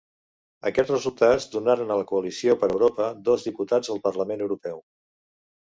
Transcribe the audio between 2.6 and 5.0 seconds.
per Europa dos diputats al Parlament Europeu.